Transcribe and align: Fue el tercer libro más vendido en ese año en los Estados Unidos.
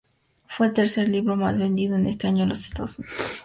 Fue 0.47 0.65
el 0.65 0.73
tercer 0.73 1.07
libro 1.09 1.35
más 1.35 1.55
vendido 1.59 1.95
en 1.95 2.07
ese 2.07 2.25
año 2.25 2.41
en 2.41 2.49
los 2.49 2.65
Estados 2.65 2.97
Unidos. 2.97 3.39